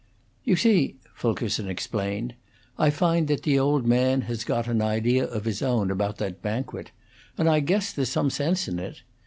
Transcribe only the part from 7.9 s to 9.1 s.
there's some sense in it.